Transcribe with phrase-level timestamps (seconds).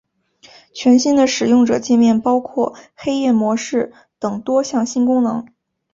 [0.73, 5.45] 全新的使用者界面包括黑夜模式等多项新功能。